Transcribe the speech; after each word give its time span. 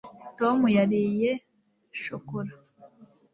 tom 0.37 0.59
yariye 0.77 1.31
shokora 2.01 2.53